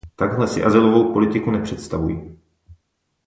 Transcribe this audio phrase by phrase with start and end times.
[0.15, 2.39] Takhle si azylovou politiku nepředstavuji.